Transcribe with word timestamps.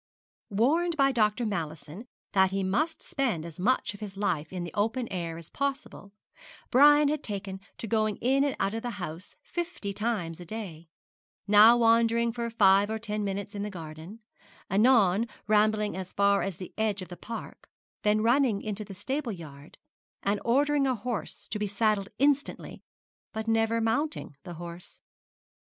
Warned 0.49 0.97
by 0.97 1.11
Dr. 1.11 1.45
Mallison 1.45 2.07
that 2.31 2.49
he 2.49 2.63
must 2.63 3.03
spend 3.03 3.45
as 3.45 3.59
much 3.59 3.93
of 3.93 3.99
his 3.99 4.17
life 4.17 4.51
in 4.51 4.63
the 4.63 4.73
open 4.73 5.07
air 5.09 5.37
as 5.37 5.51
possible, 5.51 6.11
Brian 6.71 7.07
had 7.07 7.21
taken 7.23 7.59
to 7.77 7.85
going 7.85 8.15
in 8.17 8.43
and 8.43 8.55
out 8.59 8.73
of 8.73 8.81
the 8.81 8.89
house 8.97 9.35
fifty 9.43 9.93
times 9.93 10.39
a 10.39 10.43
day, 10.45 10.89
now 11.47 11.77
wandering 11.77 12.31
for 12.33 12.49
five 12.49 12.89
or 12.89 12.97
ten 12.97 13.23
minutes 13.23 13.53
in 13.53 13.61
the 13.61 13.69
garden, 13.69 14.21
anon 14.71 15.27
rambling 15.45 15.95
as 15.95 16.13
far 16.13 16.41
as 16.41 16.57
the 16.57 16.73
edge 16.79 17.03
of 17.03 17.09
the 17.09 17.15
park, 17.15 17.69
then 18.01 18.23
running 18.23 18.63
into 18.63 18.83
the 18.83 18.95
stable 18.95 19.31
yard, 19.31 19.77
and 20.23 20.39
ordering 20.43 20.87
a 20.87 20.95
horse 20.95 21.47
to 21.47 21.59
be 21.59 21.67
saddled 21.67 22.09
instantly, 22.17 22.81
but 23.33 23.47
never 23.47 23.79
mounting 23.79 24.35
the 24.45 24.55
horse. 24.55 24.99